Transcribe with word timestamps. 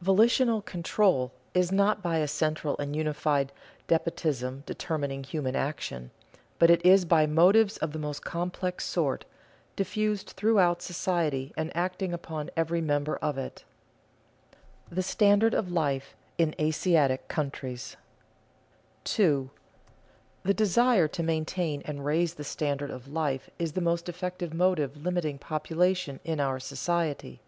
Volitional 0.00 0.62
control 0.62 1.32
is 1.52 1.70
not 1.70 2.02
by 2.02 2.16
a 2.16 2.28
central 2.28 2.78
and 2.78 2.96
unified 2.96 3.52
despotism 3.88 4.62
determining 4.64 5.22
human 5.22 5.54
action, 5.54 6.10
but 6.58 6.70
it 6.70 6.82
is 6.82 7.04
by 7.04 7.26
motives 7.26 7.76
of 7.76 7.92
the 7.92 7.98
most 7.98 8.24
complex 8.24 8.86
sort, 8.86 9.26
diffused 9.76 10.28
throughout 10.30 10.80
society 10.80 11.52
and 11.58 11.76
acting 11.76 12.14
upon 12.14 12.48
every 12.56 12.80
member 12.80 13.16
of 13.18 13.36
it. 13.36 13.64
[Sidenote: 14.86 14.96
The 14.96 15.02
standard 15.02 15.52
of 15.52 15.70
life 15.70 16.16
in 16.38 16.54
Asiatic 16.58 17.28
countries] 17.28 17.98
2. 19.04 19.50
_The 20.46 20.56
desire 20.56 21.06
to 21.08 21.22
maintain 21.22 21.82
and 21.84 22.02
raise 22.02 22.32
the 22.36 22.44
standard 22.44 22.90
of 22.90 23.08
life 23.12 23.50
is 23.58 23.72
the 23.74 23.82
most 23.82 24.08
effective 24.08 24.54
motive 24.54 24.96
limiting 24.96 25.36
population 25.36 26.18
in 26.24 26.40
our 26.40 26.58
society. 26.58 27.42